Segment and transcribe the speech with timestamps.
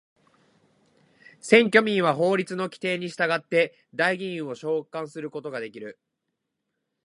[1.41, 5.99] 選挙民は法律の規定に従って代議員を召還することができる。